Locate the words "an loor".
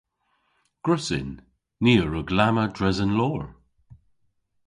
3.03-3.43